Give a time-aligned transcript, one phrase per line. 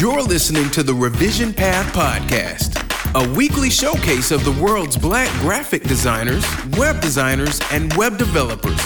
[0.00, 2.82] You're listening to the Revision Path Podcast,
[3.14, 6.44] a weekly showcase of the world's black graphic designers,
[6.76, 8.78] web designers, and web developers.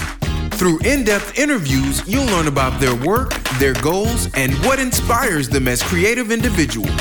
[0.50, 5.66] Through in depth interviews, you'll learn about their work, their goals, and what inspires them
[5.66, 7.00] as creative individuals.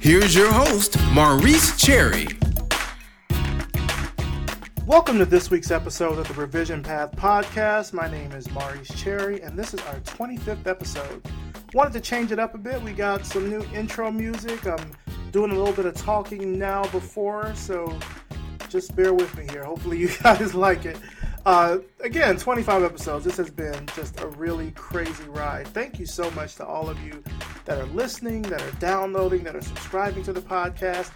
[0.00, 2.26] Here's your host, Maurice Cherry.
[4.86, 7.92] Welcome to this week's episode of the Revision Path Podcast.
[7.92, 11.22] My name is Maurice Cherry, and this is our 25th episode.
[11.72, 12.82] Wanted to change it up a bit.
[12.82, 14.66] We got some new intro music.
[14.66, 14.90] I'm
[15.30, 17.96] doing a little bit of talking now before, so
[18.68, 19.62] just bear with me here.
[19.62, 20.98] Hopefully, you guys like it.
[21.46, 23.24] Uh, again, 25 episodes.
[23.24, 25.68] This has been just a really crazy ride.
[25.68, 27.22] Thank you so much to all of you
[27.64, 31.12] that are listening, that are downloading, that are subscribing to the podcast,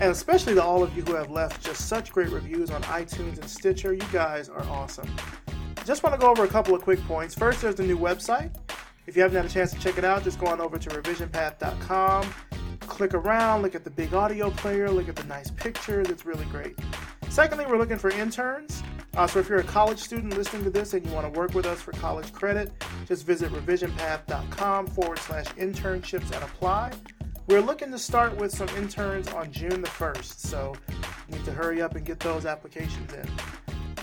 [0.00, 3.38] and especially to all of you who have left just such great reviews on iTunes
[3.38, 3.92] and Stitcher.
[3.92, 5.14] You guys are awesome.
[5.84, 7.34] Just want to go over a couple of quick points.
[7.34, 8.54] First, there's the new website.
[9.06, 10.88] If you haven't had a chance to check it out, just go on over to
[10.90, 12.34] revisionpath.com,
[12.80, 16.08] click around, look at the big audio player, look at the nice pictures.
[16.10, 16.76] It's really great.
[17.28, 18.82] Secondly, we're looking for interns.
[19.16, 21.54] Uh, so if you're a college student listening to this and you want to work
[21.54, 22.72] with us for college credit,
[23.06, 26.92] just visit revisionpath.com forward slash internships and apply.
[27.46, 30.74] We're looking to start with some interns on June the 1st, so
[31.28, 33.26] you need to hurry up and get those applications in.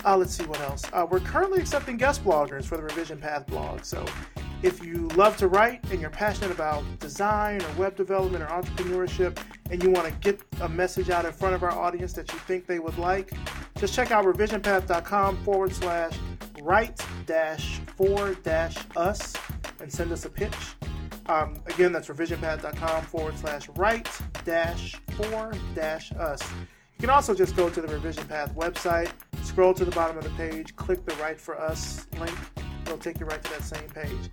[0.04, 0.82] Uh, let's see what else.
[0.92, 4.04] Uh, we're currently accepting guest bloggers for the Revision Path blog, so
[4.64, 9.36] if you love to write and you're passionate about design or web development or entrepreneurship
[9.70, 12.38] and you want to get a message out in front of our audience that you
[12.40, 13.34] think they would like,
[13.76, 16.18] just check out revisionpath.com forward slash
[16.62, 19.34] write dash for dash us
[19.80, 20.56] and send us a pitch.
[21.26, 24.08] Um, again, that's revisionpath.com forward slash write
[24.46, 26.40] dash for dash us.
[26.42, 29.10] You can also just go to the Revision Path website,
[29.42, 32.34] scroll to the bottom of the page, click the Write for Us link.
[32.86, 34.30] It'll take you right to that same page.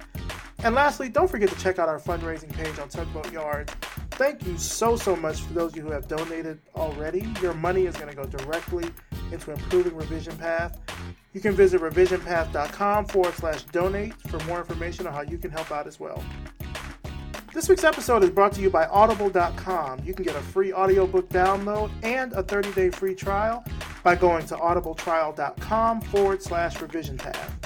[0.64, 3.70] And lastly, don't forget to check out our fundraising page on Tugboat Yard.
[4.12, 7.28] Thank you so, so much for those of you who have donated already.
[7.42, 8.86] Your money is going to go directly
[9.32, 10.78] into improving Revision Path.
[11.34, 15.72] You can visit revisionpath.com forward slash donate for more information on how you can help
[15.72, 16.24] out as well.
[17.54, 20.02] This week's episode is brought to you by Audible.com.
[20.06, 23.64] You can get a free audiobook download and a 30 day free trial
[24.04, 27.61] by going to audibletrial.com forward slash revision path.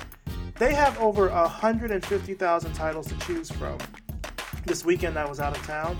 [0.57, 3.77] They have over 150,000 titles to choose from.
[4.65, 5.97] This weekend I was out of town,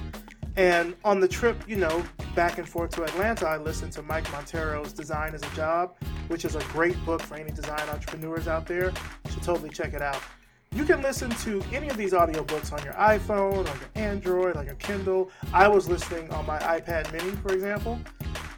[0.56, 2.02] and on the trip, you know,
[2.36, 5.96] back and forth to Atlanta, I listened to Mike Monteiro's Design Is a Job,
[6.30, 8.94] which is a great book for any design entrepreneurs out there.
[9.26, 10.22] You should totally check it out.
[10.72, 14.66] You can listen to any of these audiobooks on your iPhone, on your Android, on
[14.66, 15.32] your Kindle.
[15.54, 18.00] I was listening on my iPad mini, for example.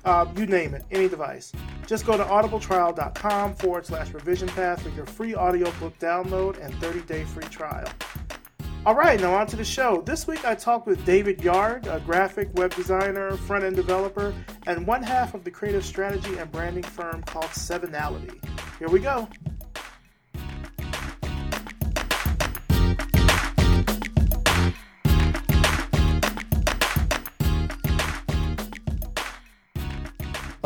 [0.07, 1.51] Uh, you name it, any device.
[1.85, 7.01] Just go to audibletrial.com forward slash revision path for your free audiobook download and 30
[7.01, 7.89] day free trial.
[8.85, 10.01] All right, now on to the show.
[10.05, 14.33] This week I talked with David Yarde, a graphic web designer, front end developer,
[14.65, 18.39] and one half of the creative strategy and branding firm called Sevenality.
[18.79, 19.27] Here we go.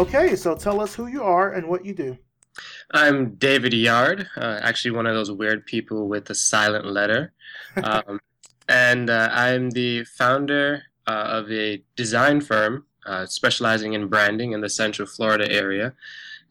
[0.01, 2.17] Okay, so tell us who you are and what you do.
[2.91, 7.33] I'm David Yarde, uh, actually one of those weird people with a silent letter.
[7.83, 8.19] Um,
[8.67, 14.61] and uh, I'm the founder uh, of a design firm uh, specializing in branding in
[14.61, 15.93] the Central Florida area.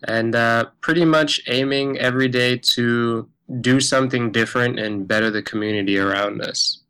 [0.04, 3.28] And uh, pretty much aiming every day to
[3.60, 6.84] do something different and better the community around us.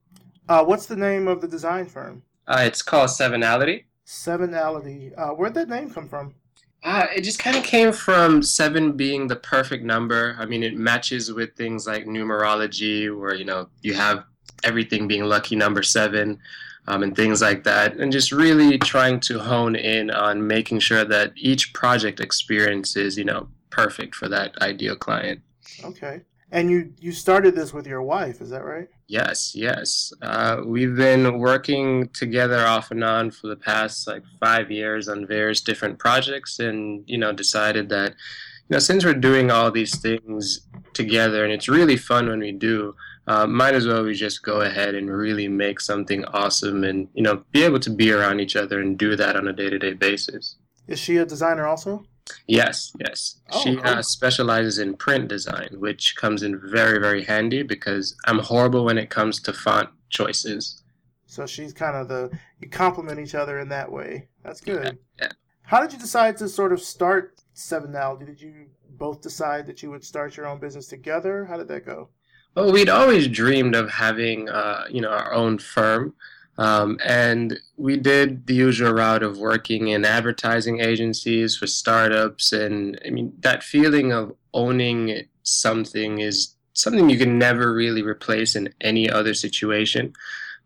[0.49, 2.23] Uh, what's the name of the design firm?
[2.49, 3.87] it's called Sevenality.
[4.05, 5.13] Sevenality.
[5.37, 6.35] where'd that name come from?
[6.83, 10.37] Uh, it just kind of came from seven being the perfect number.
[10.39, 14.25] I mean, it matches with things like numerology, where you know you have
[14.65, 16.39] everything being lucky number seven,
[16.87, 21.05] um, and things like that, and just really trying to hone in on making sure
[21.05, 25.41] that each project experience is you know perfect for that ideal client.
[25.85, 26.23] Okay.
[26.51, 28.89] And you you started this with your wife, is that right?
[29.11, 30.13] Yes, yes.
[30.23, 35.27] Uh, we've been working together off and on for the past like five years on
[35.27, 39.99] various different projects, and you know decided that you know since we're doing all these
[39.99, 40.61] things
[40.93, 42.95] together, and it's really fun when we do.
[43.27, 47.23] Uh, might as well we just go ahead and really make something awesome, and you
[47.25, 50.55] know be able to be around each other and do that on a day-to-day basis.
[50.87, 52.05] Is she a designer also?
[52.47, 53.41] Yes, yes.
[53.51, 53.87] Oh, she cool.
[53.87, 58.99] uh, specializes in print design, which comes in very, very handy because I'm horrible when
[58.99, 60.83] it comes to font choices.
[61.27, 62.31] So she's kind of the
[62.61, 64.29] you complement each other in that way.
[64.43, 64.85] That's good.
[64.85, 65.33] Yeah, yeah.
[65.63, 68.25] How did you decide to sort of start Sevenality?
[68.25, 71.45] Did you both decide that you would start your own business together?
[71.45, 72.09] How did that go?
[72.55, 76.15] Well, we'd always dreamed of having, uh, you know, our own firm.
[76.61, 82.53] Um, and we did the usual route of working in advertising agencies for startups.
[82.53, 88.57] And I mean, that feeling of owning something is something you can never really replace
[88.57, 90.13] in any other situation.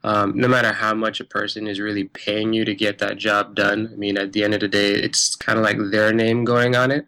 [0.02, 3.55] Um, no matter how much a person is really paying you to get that job
[3.55, 3.88] done.
[3.93, 6.75] I mean, at the end of the day, it's kind of like their name going
[6.75, 7.06] on it.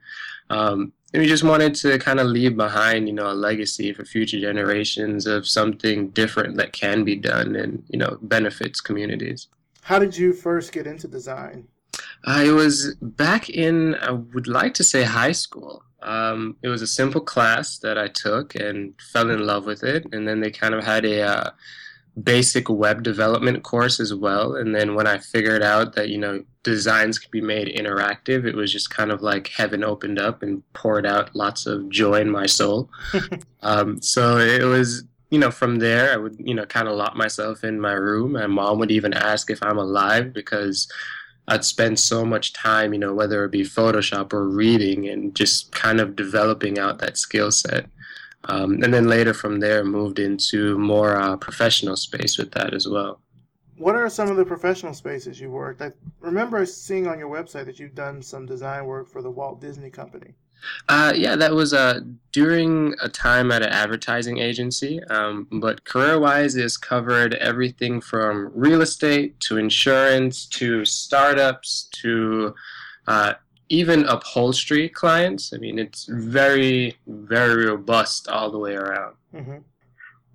[0.49, 4.05] Um, and we just wanted to kind of leave behind, you know, a legacy for
[4.05, 9.49] future generations of something different that can be done and, you know, benefits communities.
[9.83, 11.69] How did you first get into design?
[12.25, 15.85] I was back in, I would like to say high school.
[16.03, 20.07] Um, it was a simple class that I took and fell in love with it.
[20.13, 21.51] And then they kind of had a, uh,
[22.23, 24.57] basic web development course as well.
[24.57, 28.57] And then when I figured out that, you know, designs could be made interactive, it
[28.57, 32.31] was just kind of like heaven opened up and poured out lots of joy in
[32.31, 32.91] my soul.
[33.63, 37.15] um, so it was, you know, from there, I would, you know, kind of lock
[37.15, 38.33] myself in my room.
[38.33, 40.91] My mom would even ask if I'm alive because
[41.47, 45.71] I'd spend so much time, you know, whether it be Photoshop or reading and just
[45.71, 47.87] kind of developing out that skill set.
[48.49, 52.89] Um, and then later from there, moved into more uh, professional space with that as
[52.89, 53.21] well.
[53.79, 55.83] What are some of the professional spaces you worked?
[55.83, 59.61] I remember seeing on your website that you've done some design work for the Walt
[59.61, 60.35] Disney Company.
[60.89, 62.01] Uh, yeah, that was uh,
[62.33, 65.03] during a time at an advertising agency.
[65.05, 72.55] Um, but career wise, it's covered everything from real estate to insurance to startups to
[73.07, 73.35] uh,
[73.69, 75.53] even upholstery clients.
[75.53, 79.17] I mean, it's very, very robust all the way around.
[79.35, 79.59] Mm-hmm.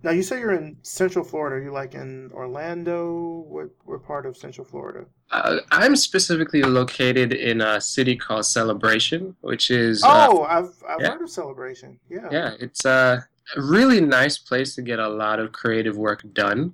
[0.03, 1.57] Now, you say you're in Central Florida.
[1.57, 3.45] Are you like in Orlando?
[3.48, 5.06] What, what part of Central Florida?
[5.30, 10.03] Uh, I'm specifically located in a city called Celebration, which is.
[10.03, 11.12] Uh, oh, uh, I've, I've yeah.
[11.12, 12.00] heard of Celebration.
[12.09, 12.27] Yeah.
[12.31, 13.25] Yeah, it's a
[13.57, 16.74] really nice place to get a lot of creative work done.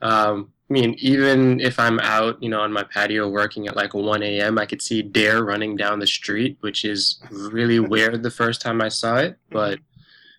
[0.00, 3.94] Um, I mean, even if I'm out, you know, on my patio working at like
[3.94, 8.30] 1 a.m., I could see deer running down the street, which is really weird the
[8.30, 9.78] first time I saw it, but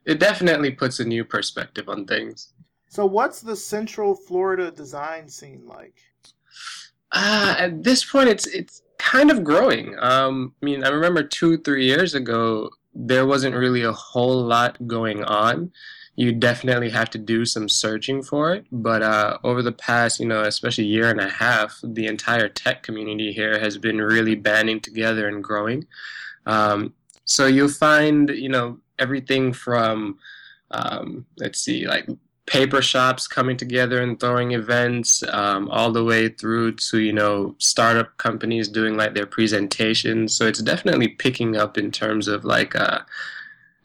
[0.10, 2.54] it definitely puts a new perspective on things.
[2.88, 5.96] So, what's the Central Florida design scene like?
[7.12, 9.96] Uh, at this point, it's it's kind of growing.
[10.00, 14.88] Um, I mean, I remember two, three years ago, there wasn't really a whole lot
[14.88, 15.72] going on
[16.20, 18.66] you definitely have to do some searching for it.
[18.74, 22.84] But uh, over the past, you know, especially year and a half, the entire tech
[22.84, 25.88] community here has been really banding together and growing.
[26.46, 30.20] Um, so you'll find, you know, everything from,
[30.72, 32.08] um, let's see, like
[32.46, 37.56] paper shops coming together and throwing events, um, all the way through to you know
[37.60, 40.36] startup companies doing like their presentations.
[40.36, 43.00] So it's definitely picking up in terms of like, uh,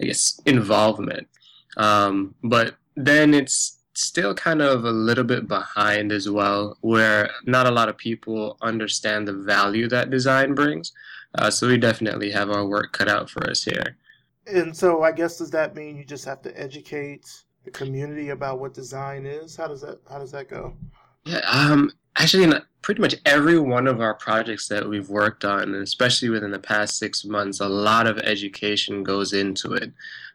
[0.01, 1.29] I guess, involvement.
[1.77, 7.67] Um, but then it's still kind of a little bit behind as well, where not
[7.67, 10.93] a lot of people understand the value that design brings.
[11.37, 13.97] Uh, so we definitely have our work cut out for us here.
[14.47, 18.61] And so I guess does that mean you just have to educate the community about
[18.61, 19.57] what design is?
[19.57, 20.77] How does that how does that go?
[21.25, 25.63] Yeah, um, actually, in pretty much every one of our projects that we've worked on,
[25.63, 29.93] and especially within the past six months, a lot of education goes into it.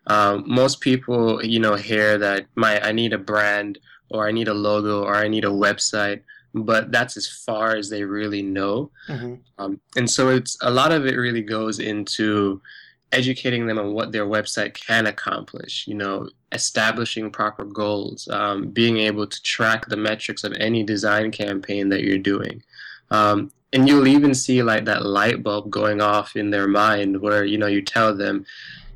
[0.07, 3.77] Um, most people, you know, hear that my I need a brand
[4.09, 6.21] or I need a logo or I need a website,
[6.55, 8.89] but that's as far as they really know.
[9.07, 9.35] Mm-hmm.
[9.59, 12.61] Um, and so it's a lot of it really goes into
[13.11, 15.87] educating them on what their website can accomplish.
[15.87, 21.31] You know, establishing proper goals, um, being able to track the metrics of any design
[21.31, 22.63] campaign that you're doing.
[23.11, 27.45] Um, and you'll even see like that light bulb going off in their mind where
[27.45, 28.45] you know you tell them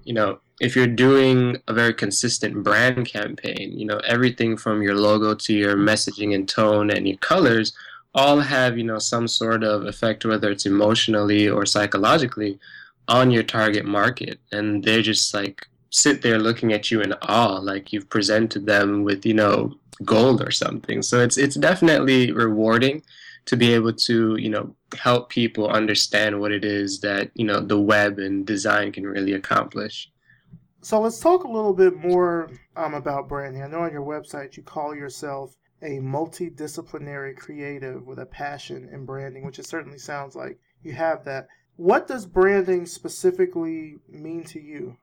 [0.03, 4.95] you know if you're doing a very consistent brand campaign, you know, everything from your
[4.95, 7.73] logo to your messaging and tone and your colors
[8.15, 12.59] all have, you know, some sort of effect, whether it's emotionally or psychologically,
[13.07, 14.39] on your target market.
[14.51, 19.03] And they're just like sit there looking at you in awe, like you've presented them
[19.03, 21.01] with, you know, gold or something.
[21.01, 23.03] So it's it's definitely rewarding
[23.45, 27.59] to be able to, you know, help people understand what it is that, you know,
[27.59, 30.09] the web and design can really accomplish.
[30.81, 33.63] So let's talk a little bit more um, about branding.
[33.63, 39.05] I know on your website you call yourself a multidisciplinary creative with a passion in
[39.05, 41.47] branding, which it certainly sounds like you have that.
[41.77, 44.97] What does branding specifically mean to you?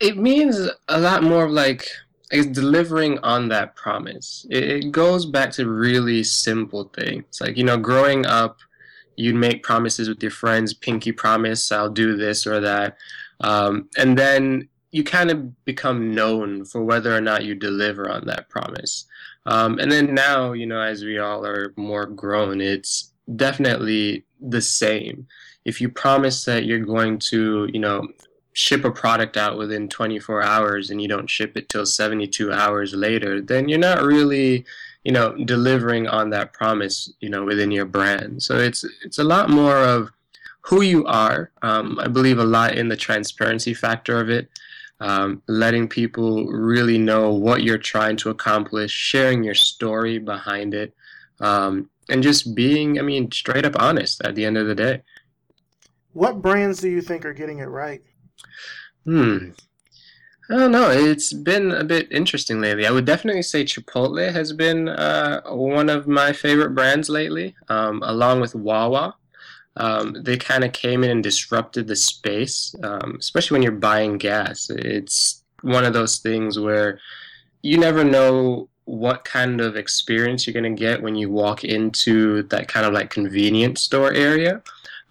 [0.00, 1.88] It means a lot more like
[2.30, 4.46] it's delivering on that promise.
[4.50, 7.40] It, goes back to really simple things.
[7.40, 8.58] Like, you know, growing up,
[9.16, 12.96] you'd make promises with your friends, pinky promise, I'll do this or that.
[13.40, 18.26] Um, and then you kind of become known for whether or not you deliver on
[18.26, 19.06] that promise.
[19.46, 24.62] Um, and then now, you know, as we all are more grown, it's definitely the
[24.62, 25.26] same.
[25.64, 28.08] If you promise that you're going to, you know,
[28.52, 32.94] ship a product out within 24 hours and you don't ship it till 72 hours
[32.94, 34.64] later, then you're not really,
[35.02, 38.42] you know, delivering on that promise, you know, within your brand.
[38.42, 40.10] So it's it's a lot more of
[40.60, 41.50] who you are.
[41.62, 44.48] Um, I believe a lot in the transparency factor of it
[45.00, 50.94] um, letting people really know what you're trying to accomplish, sharing your story behind it,
[51.40, 55.02] um, and just being, I mean, straight up honest at the end of the day.
[56.14, 58.02] What brands do you think are getting it right?
[59.04, 59.50] Hmm.
[60.50, 60.90] I don't know.
[60.90, 62.86] It's been a bit interesting lately.
[62.86, 68.02] I would definitely say Chipotle has been uh, one of my favorite brands lately, um,
[68.04, 69.14] along with Wawa
[69.76, 74.18] um, they kind of came in and disrupted the space, um, especially when you're buying
[74.18, 74.70] gas.
[74.70, 77.00] It's one of those things where
[77.62, 82.42] you never know what kind of experience you're going to get when you walk into
[82.44, 84.62] that kind of like convenience store area.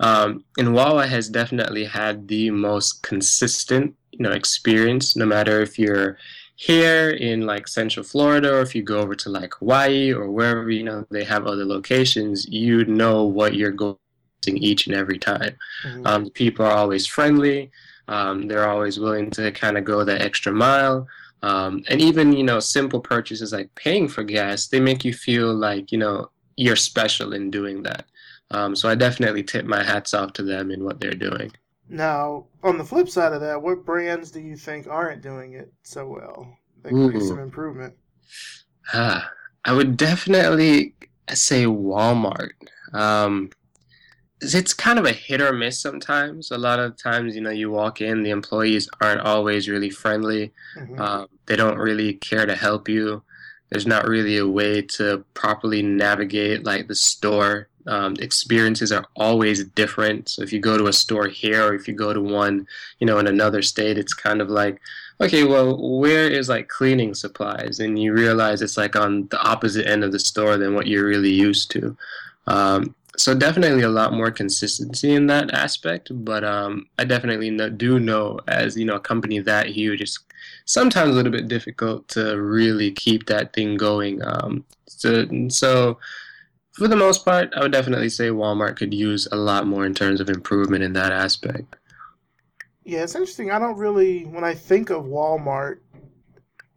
[0.03, 5.15] Um, and Wawa has definitely had the most consistent, you know, experience.
[5.15, 6.17] No matter if you're
[6.55, 10.69] here in like Central Florida, or if you go over to like Hawaii or wherever
[10.69, 13.97] you know they have other locations, you know what you're going
[14.45, 15.55] each and every time.
[15.85, 16.05] Mm-hmm.
[16.05, 17.71] Um, people are always friendly.
[18.09, 21.07] Um, they're always willing to kind of go that extra mile.
[21.43, 25.53] Um, and even you know simple purchases like paying for gas, they make you feel
[25.53, 28.05] like you know you're special in doing that.
[28.53, 31.51] Um, so I definitely tip my hats off to them in what they're doing.
[31.89, 35.71] Now, on the flip side of that, what brands do you think aren't doing it
[35.83, 36.57] so well?
[36.83, 37.93] That could be some improvement.
[38.93, 39.29] Ah,
[39.65, 40.95] I would definitely
[41.31, 42.51] say Walmart.
[42.93, 43.49] Um,
[44.41, 46.51] it's kind of a hit or miss sometimes.
[46.51, 50.51] A lot of times, you know, you walk in, the employees aren't always really friendly.
[50.77, 50.99] Mm-hmm.
[50.99, 53.23] Um, they don't really care to help you.
[53.69, 57.69] There's not really a way to properly navigate like the store.
[57.87, 60.29] Um, experiences are always different.
[60.29, 62.67] So if you go to a store here or if you go to one,
[62.99, 64.79] you know, in another state, it's kind of like,
[65.19, 67.79] okay, well, where is like cleaning supplies?
[67.79, 71.05] And you realize it's like on the opposite end of the store than what you're
[71.05, 71.97] really used to.
[72.47, 77.99] Um, so definitely a lot more consistency in that aspect but um, i definitely do
[77.99, 80.19] know as you know a company that huge it's
[80.65, 85.97] sometimes a little bit difficult to really keep that thing going um, so, so
[86.73, 89.93] for the most part i would definitely say walmart could use a lot more in
[89.93, 91.75] terms of improvement in that aspect.
[92.83, 93.51] Yeah it's interesting.
[93.51, 95.79] I don't really when i think of walmart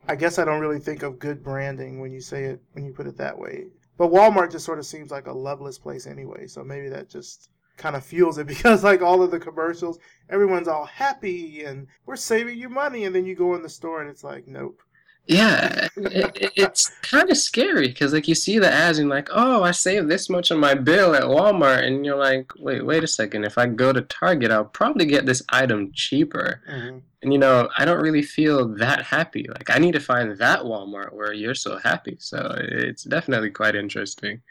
[0.08, 2.92] i guess i don't really think of good branding when you say it when you
[2.92, 3.66] put it that way.
[3.98, 7.50] But Walmart just sort of seems like a loveless place anyway, so maybe that just
[7.76, 9.98] kind of fuels it because like all of the commercials,
[10.28, 14.00] everyone's all happy and we're saving you money, and then you go in the store
[14.00, 14.80] and it's like, nope.
[15.26, 19.64] Yeah, it, it's kind of scary because like you see the ads and like, oh,
[19.64, 23.08] I saved this much on my bill at Walmart, and you're like, wait, wait a
[23.08, 23.44] second.
[23.44, 26.62] If I go to Target, I'll probably get this item cheaper.
[26.70, 26.98] Mm-hmm.
[27.22, 29.46] And you know, I don't really feel that happy.
[29.48, 32.16] Like I need to find that Walmart where you're so happy.
[32.20, 34.42] So it's definitely quite interesting.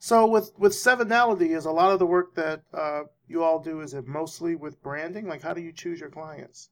[0.00, 3.80] So with with Sevenality, is a lot of the work that uh, you all do
[3.80, 5.28] is it mostly with branding?
[5.28, 6.70] Like, how do you choose your clients?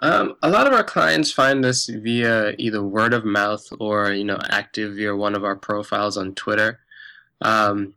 [0.00, 4.24] Um, a lot of our clients find us via either word of mouth or you
[4.24, 6.80] know active via one of our profiles on Twitter.
[7.40, 7.94] Um,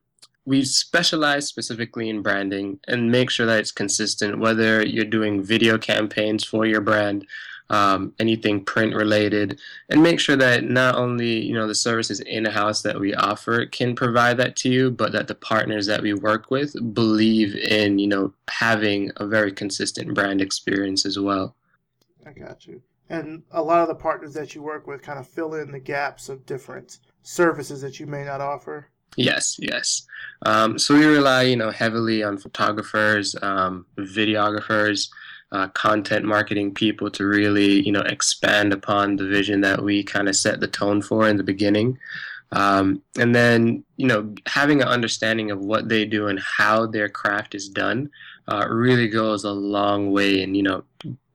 [0.48, 4.40] we specialize specifically in branding and make sure that it's consistent.
[4.40, 7.28] Whether you're doing video campaigns for your brand,
[7.70, 9.60] um, anything print related,
[9.90, 13.66] and make sure that not only you know the services in house that we offer
[13.66, 18.00] can provide that to you, but that the partners that we work with believe in
[18.00, 21.57] you know having a very consistent brand experience as well.
[22.28, 22.82] I got you.
[23.10, 25.80] And a lot of the partners that you work with kind of fill in the
[25.80, 28.90] gaps of different services that you may not offer.
[29.16, 30.06] Yes, yes.
[30.46, 35.10] Um, so we rely, you know, heavily on photographers, um, videographers,
[35.54, 40.28] uh, content marketing people to really, you know, expand upon the vision that we kind
[40.28, 41.98] of set the tone for in the beginning.
[42.52, 47.10] Um, and then, you know, having an understanding of what they do and how their
[47.10, 48.10] craft is done
[48.48, 50.84] uh, really goes a long way in, you know,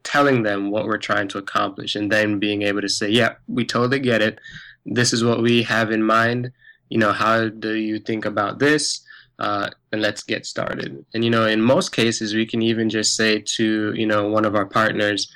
[0.05, 3.65] telling them what we're trying to accomplish and then being able to say, yeah, we
[3.65, 4.39] totally get it.
[4.85, 6.53] This is what we have in mind.
[6.89, 9.03] You know, how do you think about this?
[9.43, 11.05] uh, and let's get started.
[11.15, 14.45] And you know, in most cases, we can even just say to you know one
[14.45, 15.31] of our partners,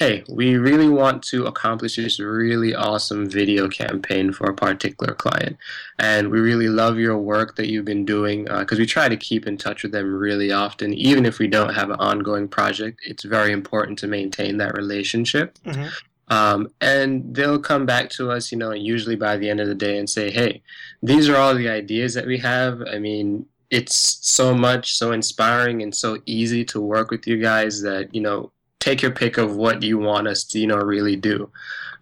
[0.00, 5.58] "Hey, we really want to accomplish this really awesome video campaign for a particular client,
[5.98, 9.16] and we really love your work that you've been doing because uh, we try to
[9.28, 13.00] keep in touch with them really often, even if we don't have an ongoing project.
[13.04, 15.88] It's very important to maintain that relationship." Mm-hmm.
[16.28, 19.74] Um, and they'll come back to us, you know, usually by the end of the
[19.74, 20.62] day and say, hey,
[21.02, 22.82] these are all the ideas that we have.
[22.82, 27.82] I mean, it's so much, so inspiring, and so easy to work with you guys
[27.82, 31.16] that, you know, take your pick of what you want us to, you know, really
[31.16, 31.50] do.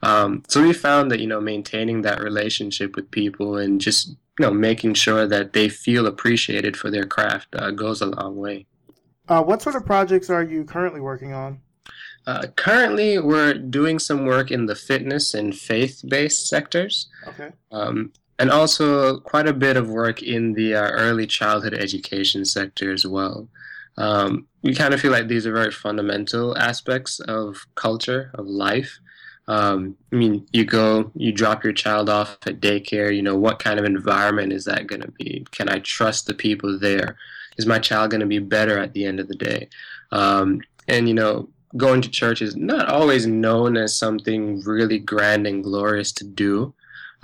[0.02, 4.46] Um, so we found that, you know, maintaining that relationship with people and just, you
[4.46, 8.66] know, making sure that they feel appreciated for their craft uh, goes a long way.
[9.28, 11.60] Uh, what sort of projects are you currently working on?
[12.26, 17.08] Uh, currently, we're doing some work in the fitness and faith-based sectors.
[17.26, 17.50] Okay.
[17.72, 22.92] Um, and also quite a bit of work in the uh, early childhood education sector
[22.92, 23.48] as well.
[23.98, 28.98] Um, we kind of feel like these are very fundamental aspects of culture, of life.
[29.48, 33.58] Um, I mean, you go, you drop your child off at daycare, you know, what
[33.58, 35.44] kind of environment is that going to be?
[35.50, 37.16] Can I trust the people there?
[37.56, 39.68] Is my child going to be better at the end of the day?
[40.12, 45.46] Um, and, you know, going to church is not always known as something really grand
[45.46, 46.72] and glorious to do.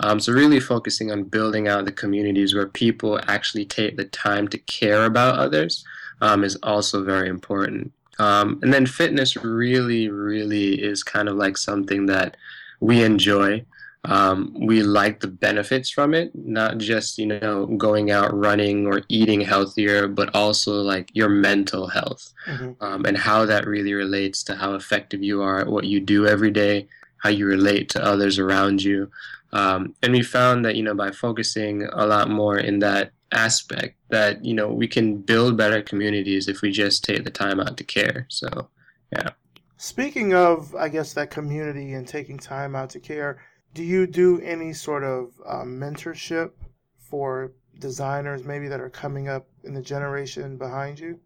[0.01, 4.49] Um, so really focusing on building out the communities where people actually take the time
[4.49, 5.85] to care about others
[6.21, 7.91] um, is also very important.
[8.19, 12.37] Um, and then fitness really, really is kind of like something that
[12.79, 13.65] we enjoy.
[14.05, 19.01] Um, we like the benefits from it, not just you know going out running or
[19.09, 22.83] eating healthier, but also like your mental health mm-hmm.
[22.83, 26.27] um, and how that really relates to how effective you are at what you do
[26.27, 29.09] every day, how you relate to others around you.
[29.53, 33.97] Um, and we found that you know by focusing a lot more in that aspect,
[34.09, 37.77] that you know we can build better communities if we just take the time out
[37.77, 38.25] to care.
[38.29, 38.69] So,
[39.11, 39.29] yeah.
[39.77, 43.39] Speaking of, I guess that community and taking time out to care
[43.75, 46.51] do you do any sort of uh, mentorship
[46.97, 51.19] for designers maybe that are coming up in the generation behind you?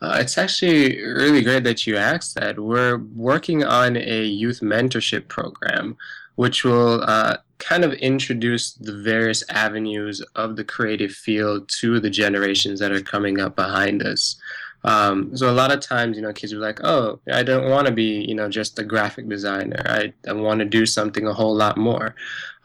[0.00, 2.58] Uh, it's actually really great that you asked that.
[2.58, 5.96] We're working on a youth mentorship program,
[6.40, 12.08] which will uh, kind of introduce the various avenues of the creative field to the
[12.08, 14.40] generations that are coming up behind us.
[14.84, 17.86] Um, so a lot of times, you know, kids are like, "Oh, I don't want
[17.86, 19.82] to be, you know, just a graphic designer.
[19.86, 22.14] I, I want to do something a whole lot more."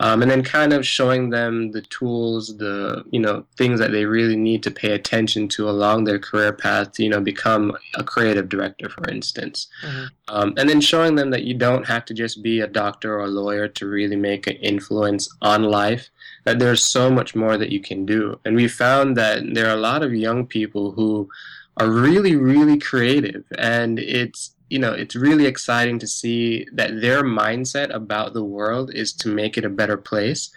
[0.02, 4.06] Um, and then kind of showing them the tools, the you know, things that they
[4.06, 8.04] really need to pay attention to along their career path to, you know, become a
[8.04, 9.68] creative director, for instance.
[9.84, 10.06] Mm-hmm.
[10.28, 13.26] Um, and then showing them that you don't have to just be a doctor or
[13.26, 16.10] a lawyer to really make an influence on life.
[16.44, 18.40] That there's so much more that you can do.
[18.46, 21.30] And we found that there are a lot of young people who
[21.78, 23.44] are really, really creative.
[23.58, 28.94] And it's, you know, it's really exciting to see that their mindset about the world
[28.94, 30.50] is to make it a better place.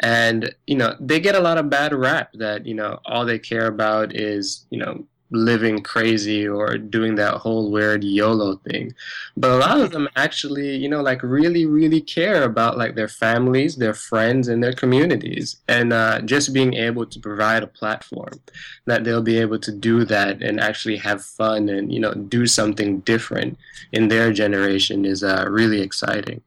[0.00, 3.38] And, you know, they get a lot of bad rap that, you know, all they
[3.38, 8.94] care about is, you know, living crazy or doing that whole weird YOLO thing.
[9.36, 13.08] But a lot of them actually, you know, like really, really care about like their
[13.08, 15.56] families, their friends, and their communities.
[15.68, 18.40] And uh, just being able to provide a platform
[18.86, 22.46] that they'll be able to do that and actually have fun and, you know, do
[22.46, 23.58] something different
[23.92, 26.42] in their generation is uh, really exciting.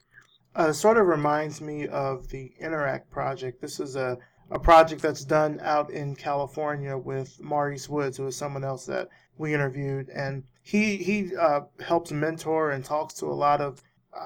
[0.56, 3.60] Uh, sort of reminds me of the Inneract project.
[3.60, 4.19] This is a
[4.53, 9.09] a project that's done out in California with Maurice Woods, who is someone else that
[9.35, 13.81] we interviewed, and he he uh, helps mentor and talks to a lot of.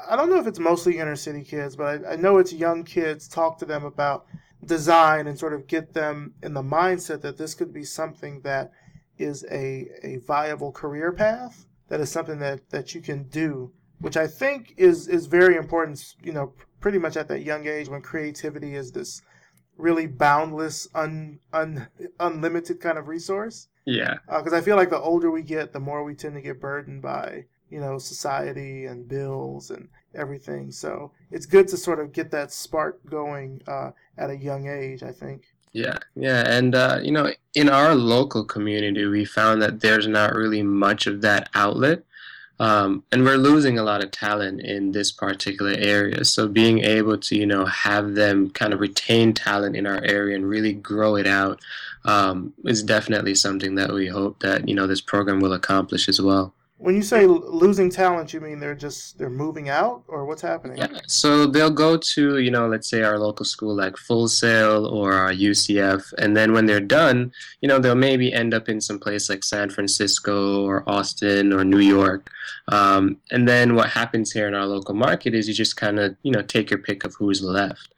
[0.09, 2.83] I don't know if it's mostly inner city kids, but I, I know it's young
[2.83, 3.29] kids.
[3.29, 4.25] Talk to them about
[4.65, 8.71] design and sort of get them in the mindset that this could be something that
[9.17, 11.65] is a a viable career path.
[11.87, 16.15] That is something that that you can do, which I think is is very important.
[16.21, 19.21] You know, pretty much at that young age when creativity is this
[19.77, 21.87] really boundless, un, un
[22.19, 23.67] unlimited kind of resource.
[23.85, 24.15] Yeah.
[24.27, 26.59] Because uh, I feel like the older we get, the more we tend to get
[26.59, 30.71] burdened by you know society and bills and everything.
[30.71, 35.03] So it's good to sort of get that spark going uh, at a young age.
[35.03, 35.45] I think.
[35.73, 40.33] Yeah, yeah, and uh, you know, in our local community, we found that there's not
[40.33, 42.03] really much of that outlet.
[42.59, 46.25] Um, and we're losing a lot of talent in this particular area.
[46.25, 50.35] So being able to, you know, have them kind of retain talent in our area
[50.35, 51.61] and really grow it out
[52.05, 56.19] um, is definitely something that we hope that, you know, this program will accomplish as
[56.19, 56.53] well.
[56.79, 60.77] When you say losing talent, you mean they're just they're moving out, or what's happening?
[60.77, 64.85] Yeah, so they'll go to you know, let's say our local school like Full Sail
[64.85, 68.79] or our UCF, and then when they're done, you know, they'll maybe end up in
[68.79, 72.29] some place like San Francisco or Austin or New York.
[72.67, 76.15] Um, and then what happens here in our local market is you just kind of
[76.21, 77.93] you know take your pick of who's left.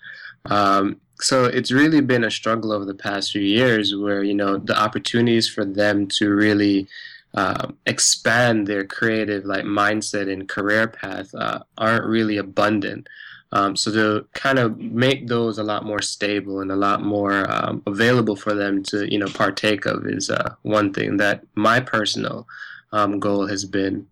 [0.46, 4.58] Um, so it's really been a struggle over the past few years where you know
[4.58, 6.88] the opportunities for them to really
[7.36, 13.08] uh, expand their creative like mindset and career path uh, aren't really abundant.
[13.52, 17.50] Um, so to kind of make those a lot more stable and a lot more
[17.52, 21.80] um, available for them to you know partake of is uh, one thing that my
[21.80, 22.48] personal
[22.92, 24.08] um, goal has been.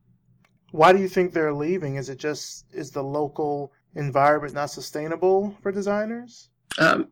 [0.72, 1.96] Why do you think they're leaving?
[1.96, 6.50] Is it just is the local environment not sustainable for designers?
[6.80, 7.08] Um,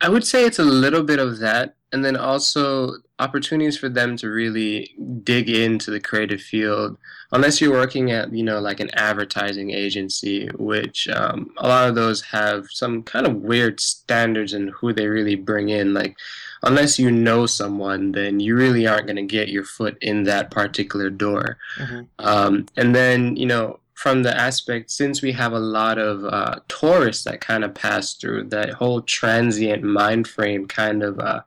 [0.00, 4.16] I would say it's a little bit of that, and then also opportunities for them
[4.18, 6.98] to really dig into the creative field.
[7.32, 11.94] Unless you're working at, you know, like an advertising agency, which um, a lot of
[11.94, 15.94] those have some kind of weird standards in who they really bring in.
[15.94, 16.16] Like,
[16.62, 20.50] unless you know someone, then you really aren't going to get your foot in that
[20.50, 21.58] particular door.
[21.78, 22.02] Mm-hmm.
[22.18, 26.56] Um, and then, you know, from the aspect since we have a lot of uh,
[26.68, 31.40] tourists that kind of pass through that whole transient mind frame kind of uh,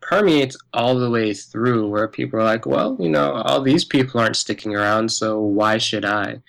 [0.00, 4.20] permeates all the way through where people are like well you know all these people
[4.20, 6.40] aren't sticking around so why should i?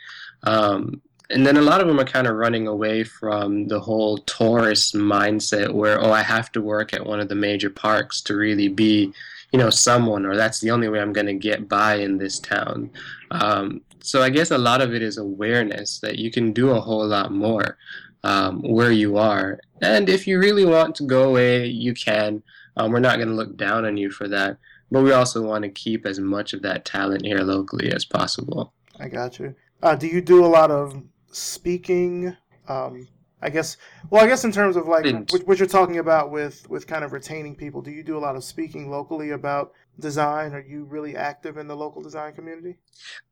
[0.44, 4.20] Um, and then a lot of them are kind of running away from the whole
[4.20, 8.36] tourist mindset where oh i have to work at one of the major parks to
[8.36, 9.12] really be
[9.52, 12.38] you know someone or that's the only way i'm going to get by in this
[12.38, 12.92] town.
[13.32, 16.80] Um, so I guess a lot of it is awareness that you can do a
[16.80, 17.78] whole lot more
[18.24, 19.60] um, where you are.
[19.82, 22.44] And if you really want to go away, you can.
[22.78, 24.58] Um, we're not going to look down on you for that.
[24.92, 28.74] But we also want to keep as much of that talent here locally as possible.
[29.00, 29.56] I got you.
[29.82, 32.36] Uh, do you do a lot of speaking?
[32.68, 33.08] Um,
[33.42, 33.78] I guess.
[34.10, 37.04] Well, I guess in terms of like what, what, you're talking about with with kind
[37.04, 40.54] of retaining people, do you do a lot of speaking locally about design?
[40.54, 42.78] Are you really active in the local design community?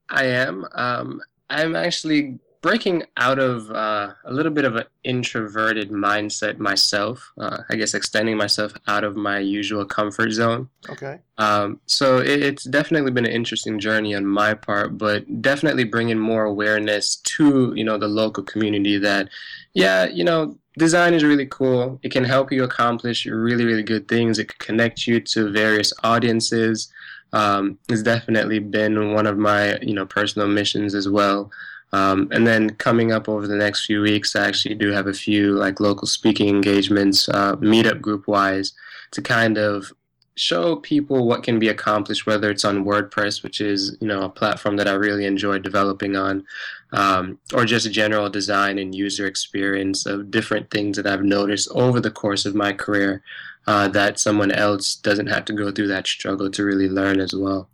[0.09, 0.65] I am.
[0.73, 7.31] Um, I'm actually breaking out of uh, a little bit of an introverted mindset myself.
[7.39, 10.67] Uh, I guess extending myself out of my usual comfort zone.
[10.89, 11.19] Okay.
[11.37, 16.19] Um, so it, it's definitely been an interesting journey on my part, but definitely bringing
[16.19, 19.29] more awareness to you know the local community that,
[19.73, 22.01] yeah, you know, design is really cool.
[22.03, 24.39] It can help you accomplish really really good things.
[24.39, 26.91] It can connect you to various audiences
[27.33, 31.51] um, has definitely been one of my you know personal missions as well.
[31.93, 35.13] Um, and then coming up over the next few weeks, I actually do have a
[35.13, 38.73] few like local speaking engagements, uh, meetup group wise,
[39.11, 39.93] to kind of
[40.35, 44.29] show people what can be accomplished, whether it's on WordPress, which is you know a
[44.29, 46.45] platform that I really enjoy developing on,
[46.91, 51.99] um, or just general design and user experience of different things that I've noticed over
[51.99, 53.23] the course of my career
[53.65, 57.33] uh, that someone else doesn't have to go through that struggle to really learn as
[57.33, 57.69] well.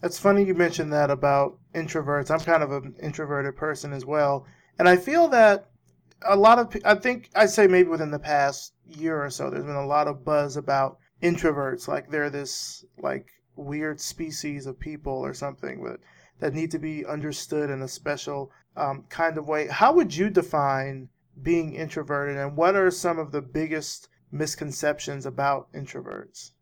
[0.00, 2.30] That's funny you mentioned that about introverts.
[2.30, 4.46] I'm kind of an introverted person as well,
[4.78, 5.66] and I feel that
[6.26, 9.64] a lot of I think I'd say maybe within the past year or so, there's
[9.64, 15.12] been a lot of buzz about introverts, like they're this like weird species of people
[15.12, 16.00] or something that
[16.40, 19.66] that need to be understood in a special um, kind of way.
[19.66, 21.08] How would you define
[21.42, 26.52] being introverted, and what are some of the biggest misconceptions about introverts?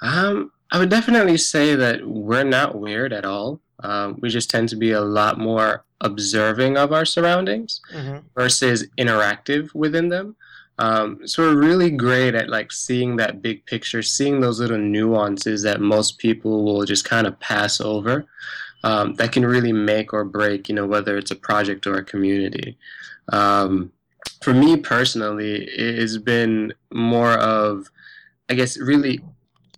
[0.00, 3.60] Um, I would definitely say that we're not weird at all.
[3.84, 8.26] Um, we just tend to be a lot more observing of our surroundings mm-hmm.
[8.34, 10.34] versus interactive within them.
[10.78, 15.62] Um, so we're really great at like seeing that big picture, seeing those little nuances
[15.62, 18.24] that most people will just kind of pass over.
[18.82, 22.04] Um, that can really make or break, you know, whether it's a project or a
[22.04, 22.78] community.
[23.30, 23.92] Um,
[24.40, 27.90] for me personally, it has been more of,
[28.48, 29.20] I guess, really,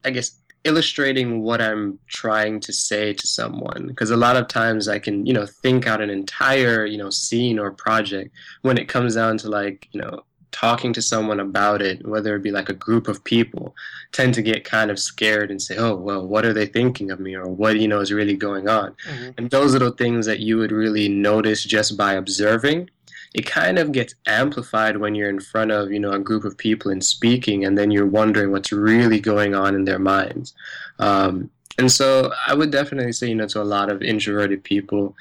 [0.04, 3.86] I guess, illustrating what I'm trying to say to someone.
[3.88, 7.10] Because a lot of times I can, you know, think out an entire, you know,
[7.10, 10.24] scene or project when it comes down to like, you know,
[10.54, 13.74] talking to someone about it, whether it be like a group of people,
[14.12, 17.18] tend to get kind of scared and say, oh, well, what are they thinking of
[17.18, 17.34] me?
[17.34, 18.94] Or what, you know, is really going on?
[19.08, 19.30] Mm-hmm.
[19.36, 22.88] And those little things that you would really notice just by observing
[23.34, 26.56] it kind of gets amplified when you're in front of you know a group of
[26.56, 30.54] people and speaking and then you're wondering what's really going on in their minds.
[30.98, 35.16] Um, and so i would definitely say you know to a lot of introverted people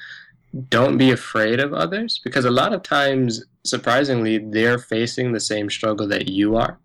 [0.68, 5.68] don't be afraid of others because a lot of times surprisingly they're facing the same
[5.68, 6.78] struggle that you are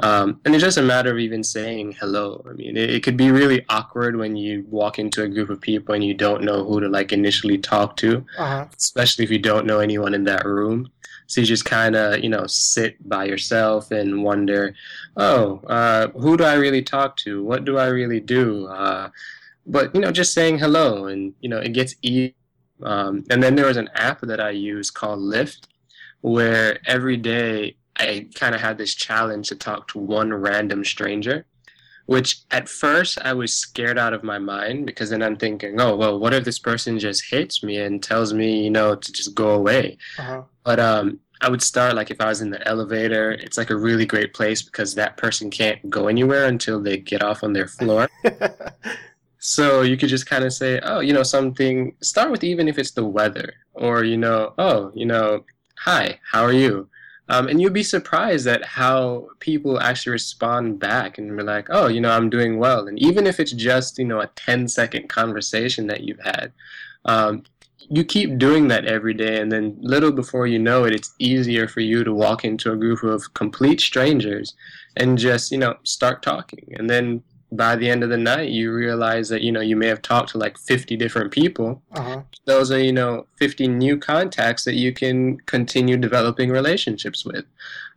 [0.00, 2.44] um, and it's just a matter of even saying hello.
[2.48, 5.60] I mean, it, it, could be really awkward when you walk into a group of
[5.60, 8.66] people and you don't know who to like initially talk to, uh-huh.
[8.76, 10.90] especially if you don't know anyone in that room.
[11.28, 14.74] So you just kind of, you know, sit by yourself and wonder,
[15.16, 17.42] oh, uh, who do I really talk to?
[17.42, 18.66] What do I really do?
[18.66, 19.08] Uh,
[19.66, 22.36] but you know, just saying hello, and you know, it gets easy.
[22.82, 25.68] Um, and then there was an app that I use called Lift,
[26.20, 31.46] where every day I kind of had this challenge to talk to one random stranger.
[32.06, 35.96] which at first I was scared out of my mind because then I'm thinking, oh,
[35.96, 39.34] well, what if this person just hates me and tells me, you know, to just
[39.34, 39.98] go away?
[40.18, 40.42] Uh-huh.
[40.62, 43.76] But um, I would start like if I was in the elevator, it's like a
[43.76, 47.66] really great place because that person can't go anywhere until they get off on their
[47.66, 48.08] floor.
[49.40, 52.78] so you could just kind of say, oh, you know, something, start with even if
[52.78, 55.44] it's the weather or, you know, oh, you know,
[55.76, 56.88] hi, how are you?
[57.28, 61.88] Um, and you'd be surprised at how people actually respond back and be like, oh,
[61.88, 62.86] you know, I'm doing well.
[62.86, 66.52] And even if it's just, you know, a 10 second conversation that you've had,
[67.04, 67.42] um,
[67.88, 69.40] you keep doing that every day.
[69.40, 72.76] And then little before you know it, it's easier for you to walk into a
[72.76, 74.54] group of complete strangers
[74.96, 76.74] and just, you know, start talking.
[76.78, 77.22] And then
[77.56, 80.30] by the end of the night you realize that you know you may have talked
[80.30, 82.22] to like 50 different people uh-huh.
[82.44, 87.44] those are you know 50 new contacts that you can continue developing relationships with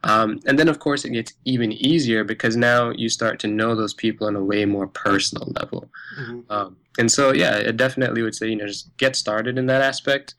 [0.04, 3.76] um, and then of course it gets even easier because now you start to know
[3.76, 6.39] those people on a way more personal level mm-hmm.
[6.52, 9.82] um, and so yeah it definitely would say you know just get started in that
[9.82, 10.36] aspect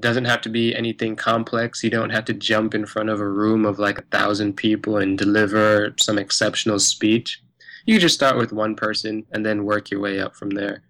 [0.00, 1.84] doesn't have to be anything complex.
[1.84, 4.96] You don't have to jump in front of a room of like a thousand people
[4.96, 7.40] and deliver some exceptional speech
[7.86, 10.82] you just start with one person and then work your way up from there.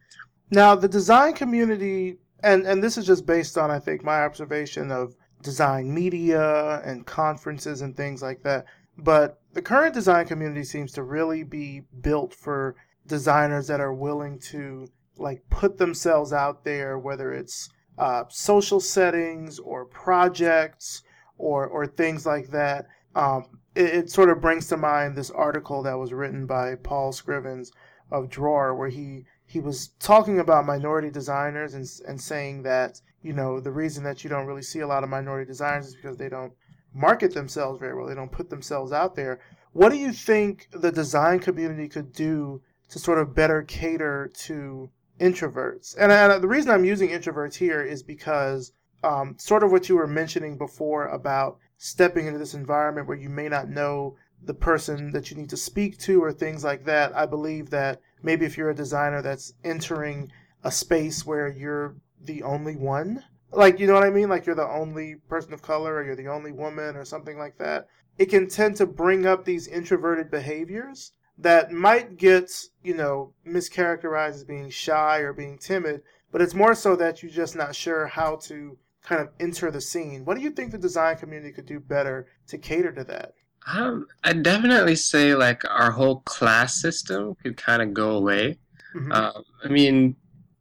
[0.51, 4.91] Now, the design community, and, and this is just based on, I think, my observation
[4.91, 8.67] of design media and conferences and things like that.
[8.97, 12.77] But the current design community seems to really be built for
[13.07, 19.59] designers that are willing to like put themselves out there, whether it's uh, social settings
[19.59, 21.03] or projects
[21.39, 22.87] or or things like that.
[23.15, 27.13] Um, it, it, sort of brings to mind this article that was written by Paul
[27.13, 27.71] Scrivens
[28.11, 33.33] of Drawar, where he he was talking about minority designers and and saying that you
[33.33, 36.17] know the reason that you don't really see a lot of minority designers is because
[36.17, 36.53] they don't
[36.95, 38.07] market themselves very well.
[38.07, 39.41] They don't put themselves out there.
[39.73, 44.89] What do you think the design community could do to sort of better cater to
[45.21, 45.97] introverts?
[45.99, 49.97] And, and the reason I'm using introverts here is because um, sort of what you
[49.97, 55.11] were mentioning before about stepping into this environment where you may not know the person
[55.13, 57.17] that you need to speak to or things like that.
[57.17, 60.31] I believe that maybe if you're a designer that's entering
[60.63, 64.29] a space where you're the only one, like, you know what I mean?
[64.29, 67.59] Like you're the only person of color or you're the only woman or something like
[67.59, 67.87] that,
[68.19, 72.51] it can tend to bring up these introverted behaviors that might get,
[72.83, 77.33] you know, mischaracterized as being shy or being timid, but it's more so that you're
[77.33, 80.25] just not sure how to kind of enter the scene.
[80.25, 83.35] What do you think the design community could do better to cater to that?
[83.67, 88.59] Um, I definitely say like our whole class system could kind of go away.
[88.95, 89.13] Mm-hmm.
[89.13, 90.17] Um, I mean,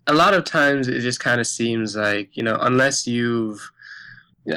[0.08, 3.72] a lot of times it just kind of seems like you know unless you've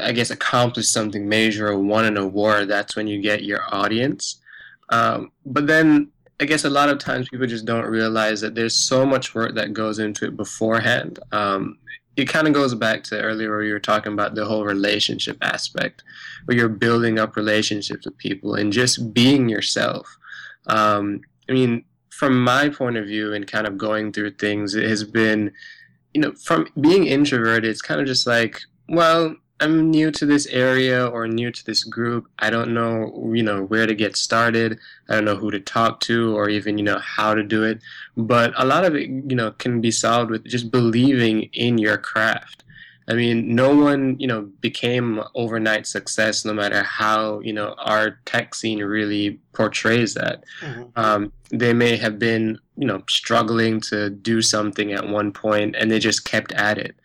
[0.00, 4.40] I guess accomplished something major or won an award, that's when you get your audience.
[4.88, 8.76] Um, but then I guess a lot of times people just don't realize that there's
[8.76, 11.18] so much work that goes into it beforehand.
[11.32, 11.78] Um,
[12.16, 15.36] it kind of goes back to earlier where you were talking about the whole relationship
[15.42, 16.02] aspect,
[16.46, 20.16] where you're building up relationships with people and just being yourself.
[20.66, 24.88] Um, I mean, from my point of view and kind of going through things, it
[24.88, 25.52] has been,
[26.14, 30.46] you know, from being introverted, it's kind of just like, well, I'm new to this
[30.46, 32.28] area or new to this group.
[32.38, 34.78] I don't know, you know, where to get started.
[35.08, 37.80] I don't know who to talk to or even, you know, how to do it.
[38.16, 41.96] But a lot of it, you know, can be solved with just believing in your
[41.96, 42.64] craft.
[43.08, 48.18] I mean, no one, you know, became overnight success no matter how, you know, our
[48.24, 50.44] tech scene really portrays that.
[50.60, 50.82] Mm-hmm.
[50.96, 55.90] Um, they may have been, you know, struggling to do something at one point and
[55.90, 56.96] they just kept at it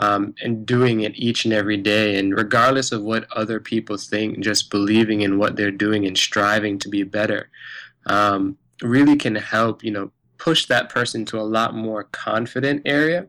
[0.00, 2.18] um, and doing it each and every day.
[2.18, 6.78] And regardless of what other people think, just believing in what they're doing and striving
[6.80, 7.50] to be better
[8.06, 13.26] um, really can help, you know, push that person to a lot more confident area.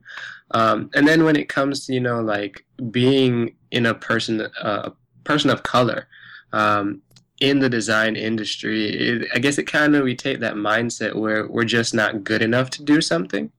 [0.52, 4.90] Um, and then when it comes to, you know, like being in a person, uh,
[4.90, 4.94] a
[5.26, 6.08] person of color,
[6.54, 7.02] um,
[7.42, 11.48] in the design industry, it, I guess it kind of we take that mindset where
[11.48, 13.52] we're just not good enough to do something,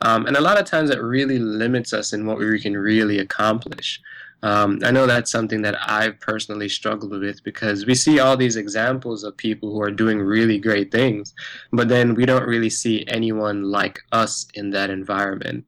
[0.00, 3.18] um, and a lot of times it really limits us in what we can really
[3.18, 4.00] accomplish.
[4.42, 8.56] Um, I know that's something that I've personally struggled with because we see all these
[8.56, 11.34] examples of people who are doing really great things,
[11.72, 15.64] but then we don't really see anyone like us in that environment.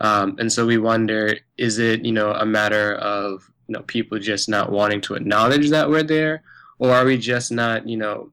[0.00, 4.18] Um, and so we wonder, is it, you know, a matter of, you know, people
[4.18, 6.42] just not wanting to acknowledge that we're there?
[6.78, 8.30] Or are we just not, you know,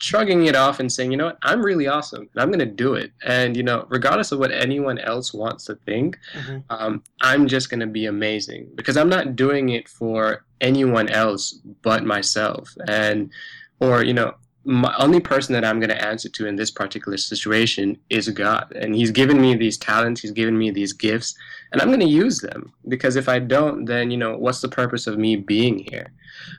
[0.00, 2.66] shrugging it off and saying, you know what, I'm really awesome and I'm going to
[2.66, 3.12] do it.
[3.24, 6.58] And, you know, regardless of what anyone else wants to think, mm-hmm.
[6.70, 11.60] um, I'm just going to be amazing because I'm not doing it for anyone else
[11.82, 12.74] but myself.
[12.88, 13.30] And,
[13.78, 17.16] or, you know, my only person that I'm going to answer to in this particular
[17.16, 18.70] situation is God.
[18.76, 21.34] And He's given me these talents, He's given me these gifts,
[21.72, 22.72] and I'm going to use them.
[22.88, 26.12] Because if I don't, then, you know, what's the purpose of me being here?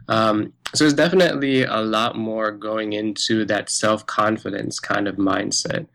[0.08, 5.88] Um, so there's definitely a lot more going into that self confidence kind of mindset.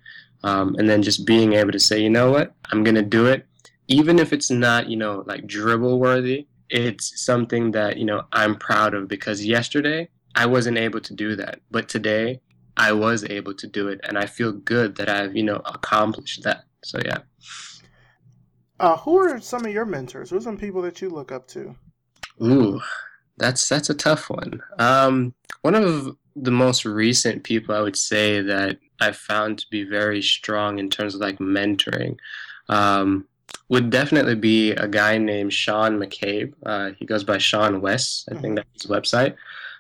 [0.45, 3.27] Um, and then just being able to say, you know what, I'm going to do
[3.27, 3.47] it.
[3.89, 8.57] Even if it's not, you know, like Dribbble worthy, it's something that, you know, I'm
[8.57, 11.61] proud of because yesterday I wasn't able to do that.
[11.71, 12.41] But today
[12.77, 14.01] I was able to do it.
[14.05, 16.65] And I feel good that I've, you know, accomplished that.
[16.85, 17.19] So, yeah.
[18.79, 20.31] Uh, who are some of your mentors?
[20.31, 21.75] Who are some people that you look up to?
[22.43, 22.81] Ooh,
[23.39, 24.61] that's that's a tough one.
[24.79, 29.85] Um, one of the most recent people I would say that I found to be
[29.85, 32.19] very strong in terms of like mentoring
[32.69, 33.27] um,
[33.71, 36.53] would definitely be a guy named Sean McCabe.
[36.65, 38.55] Uh, he goes by seanwes, I think mm-hmm.
[38.57, 39.35] that's his website.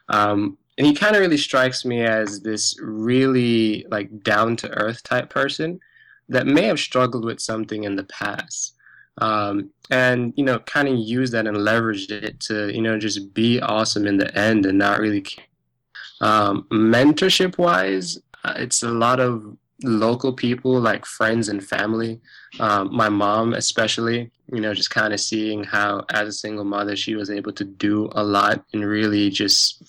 [0.08, 5.02] Um, and he kind of really strikes me as this really like down to earth
[5.02, 5.80] type person
[6.28, 8.74] that may have struggled with something in the past.
[9.18, 13.32] Um, and you know, kind of use that and leverage it to you know just
[13.32, 15.44] be awesome in the end and not really care.
[16.20, 22.20] Um, mentorship wise, uh, it's a lot of local people like friends and family.
[22.60, 26.96] Um, my mom, especially, you know, just kind of seeing how, as a single mother,
[26.96, 29.82] she was able to do a lot and really just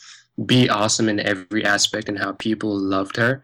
[0.46, 3.44] be awesome in every aspect and how people loved her.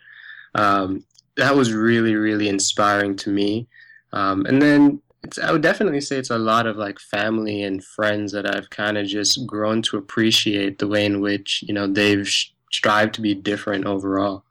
[0.56, 1.04] Um,
[1.38, 3.68] that was really, really inspiring to me.
[4.12, 5.02] Um, and then
[5.42, 8.98] I would definitely say it's a lot of like family and friends that I've kind
[8.98, 12.28] of just grown to appreciate the way in which, you know, they've
[12.72, 14.44] strived to be different overall.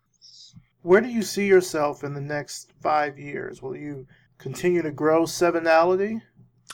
[0.82, 3.62] Where do you see yourself in the next five years?
[3.62, 4.06] Will you
[4.38, 6.20] continue to grow Sevenality?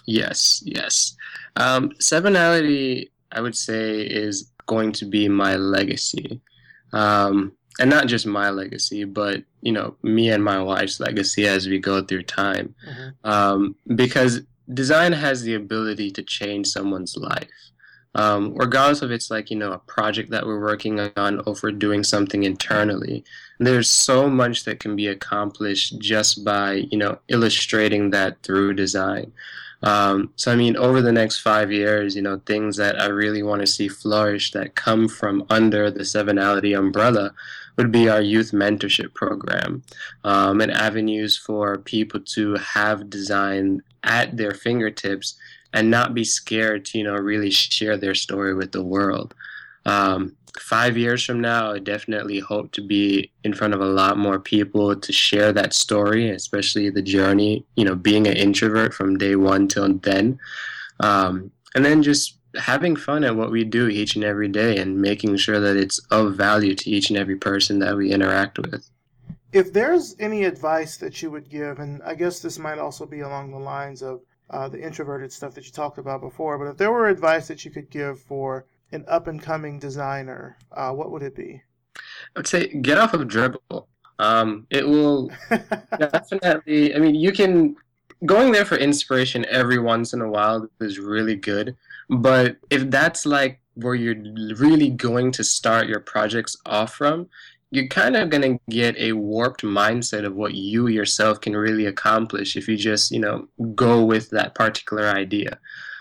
[0.06, 1.16] Yes, yes.
[1.56, 6.40] Um, Sevenality, I would say, is going to be my legacy.
[6.92, 11.66] Um, and not just my legacy, but you know, me and my wife's legacy as
[11.66, 12.74] we go through time.
[12.88, 13.30] Mm-hmm.
[13.30, 17.48] Um, because design has the ability to change someone's life.
[18.14, 21.62] Um, regardless of it's like you know a project that we're working on or if
[21.62, 23.22] we're doing something internally
[23.61, 29.30] there's so much that can be accomplished just by you know illustrating that through design
[29.82, 33.42] um, so I mean, over the next five years, you know, things that I really
[33.42, 37.32] want to see flourish that come from under the Sevenality umbrella
[37.76, 39.84] would be our youth mentorship program
[40.24, 45.36] um, and avenues for people to have design at their fingertips
[45.72, 49.34] and not be scared to, you know, really share their story with the world.
[49.86, 54.18] Um, five years from now, I definitely hope to be in front of a lot
[54.18, 59.18] more people to share that story, especially the journey, you know, being an introvert from
[59.18, 60.38] day one till then.
[61.00, 65.00] Um, and then just having fun at what we do each and every day and
[65.00, 68.88] making sure that it's of value to each and every person that we interact with.
[69.52, 73.20] If there's any advice that you would give, and I guess this might also be
[73.20, 76.76] along the lines of uh, the introverted stuff that you talked about before, but if
[76.76, 81.11] there were advice that you could give for an up and coming designer, uh, what
[81.11, 81.62] would it be?
[82.37, 83.87] I would say get off of Dribbble.
[84.18, 85.31] Um, it will
[85.98, 86.94] definitely.
[86.94, 87.77] I mean, you can
[88.27, 91.77] going there for inspiration every once in a while is really good,
[92.11, 94.16] but if that's like where you're
[94.57, 97.29] really going to start your projects off from,
[97.70, 101.87] you're kind of going to get a warped mindset of what you yourself can really
[101.87, 105.59] accomplish if you just, you know, go with that particular idea.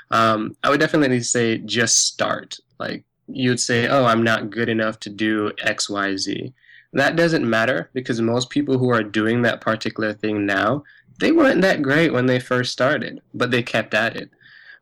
[0.10, 2.58] Um, I would definitely say just start.
[2.80, 6.54] Like you'd say, oh, I'm not good enough to do X, Y, Z.
[6.94, 10.84] That doesn't matter because most people who are doing that particular thing now,
[11.20, 14.30] they weren't that great when they first started, but they kept at it.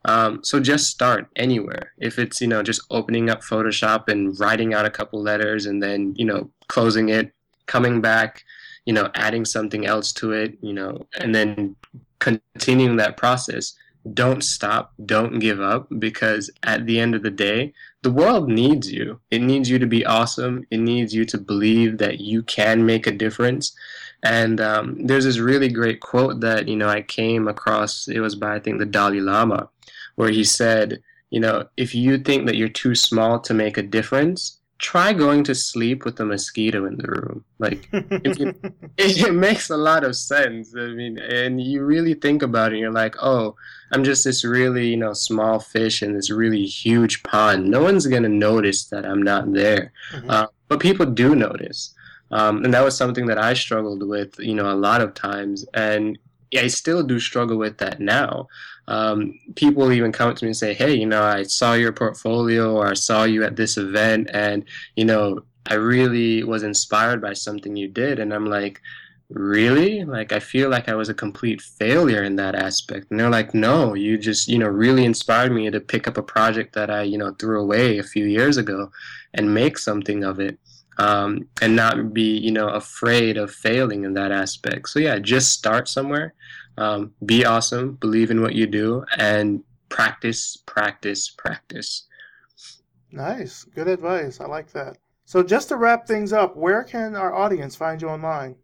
[0.05, 1.93] Um, so just start anywhere.
[1.97, 5.81] If it's you know just opening up Photoshop and writing out a couple letters and
[5.81, 7.31] then you know closing it,
[7.65, 8.43] coming back,
[8.85, 11.75] you know adding something else to it, you know, and then
[12.19, 13.73] continuing that process
[14.13, 18.91] don't stop, don't give up, because at the end of the day, the world needs
[18.91, 19.19] you.
[19.31, 20.65] It needs you to be awesome.
[20.69, 23.75] It needs you to believe that you can make a difference.
[24.21, 28.07] And um, there's this really great quote that you know I came across.
[28.07, 29.69] It was by I think the Dalai Lama,
[30.15, 31.01] where he said,
[31.31, 35.43] you know, if you think that you're too small to make a difference, try going
[35.45, 37.45] to sleep with a mosquito in the room.
[37.59, 38.01] Like, you,
[38.97, 40.75] it, it, makes a lot of sense.
[40.75, 43.55] I mean, and you really think about it, you're like, oh,
[43.91, 47.69] I'm just this really, you know, small fish in this really huge pond.
[47.69, 50.29] No one's gonna notice that I'm not there, mm-hmm.
[50.29, 51.93] uh, but people do notice.
[52.31, 55.65] Um, and that was something that I struggled with, you know, a lot of times,
[55.73, 56.17] and
[56.55, 58.47] I still do struggle with that now
[58.87, 62.75] um, people even come to me and say, "Hey, you know, I saw your portfolio
[62.75, 64.63] or I saw you at this event, and
[64.95, 68.19] you know, I really was inspired by something you did.
[68.19, 68.81] And I'm like,
[69.29, 70.03] really?
[70.05, 73.09] Like, I feel like I was a complete failure in that aspect.
[73.09, 76.23] And they're like, no, you just, you know, really inspired me to pick up a
[76.23, 78.91] project that I, you know, threw away a few years ago
[79.33, 80.59] and make something of it.
[80.97, 84.87] Um, and not be, you know, afraid of failing in that aspect.
[84.89, 86.33] So yeah, just start somewhere.
[86.77, 92.07] Um, be awesome, believe in what you do, and practice, practice, practice.
[93.11, 93.63] Nice.
[93.63, 94.41] Good advice.
[94.41, 94.97] I like that.
[95.25, 98.55] So, just to wrap things up, where can our audience find you online?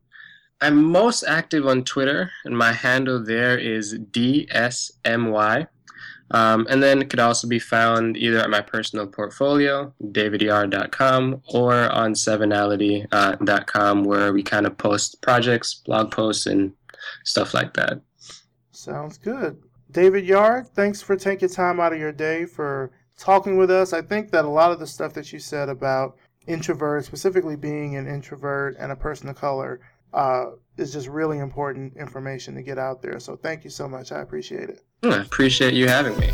[0.59, 5.67] I'm most active on Twitter, and my handle there is DSMY.
[6.31, 11.91] Um, and then it could also be found either at my personal portfolio, davidyarde.com, or
[11.91, 16.73] on sevenality.com, uh, where we kind of post projects, blog posts, and
[17.25, 18.01] stuff like that.
[18.71, 19.61] Sounds good.
[19.91, 23.91] David Yarde, thanks for taking time out of your day for talking with us.
[23.91, 26.15] I think that a lot of the stuff that you said about
[26.47, 29.81] introverts, specifically being an introvert and a person of color,
[30.13, 30.45] uh,
[30.77, 33.19] is just really important information to get out there.
[33.19, 34.11] So thank you so much.
[34.11, 34.81] I appreciate it.
[35.03, 36.31] I appreciate you having me.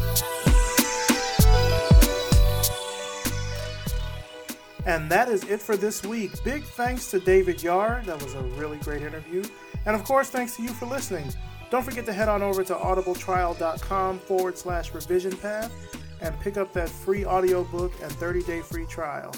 [4.85, 6.31] And that is it for this week.
[6.45, 8.05] Big thanks to David Yarde.
[8.05, 9.43] That was a really great interview.
[9.85, 11.29] And of course, thanks to you for listening.
[11.69, 15.73] Don't forget to head on over to audibletrial.com forward slash revision path
[16.21, 19.33] and pick up that free audiobook and 30 day free trial.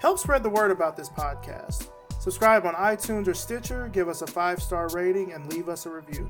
[0.00, 1.88] Help spread the word about this podcast.
[2.26, 5.90] Subscribe on iTunes or Stitcher, give us a five star rating, and leave us a
[5.90, 6.28] review.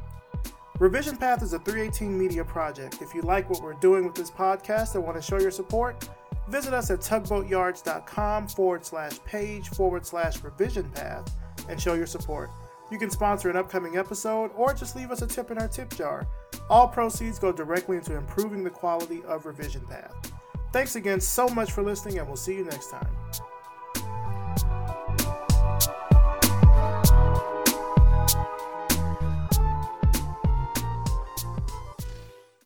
[0.78, 3.00] Revision Path is a 318 media project.
[3.00, 6.06] If you like what we're doing with this podcast and want to show your support,
[6.50, 11.32] visit us at tugboatyards.com forward slash page forward slash revision path
[11.70, 12.50] and show your support.
[12.92, 15.96] You can sponsor an upcoming episode or just leave us a tip in our tip
[15.96, 16.26] jar.
[16.68, 20.14] All proceeds go directly into improving the quality of Revision Path.
[20.74, 23.08] Thanks again so much for listening, and we'll see you next time.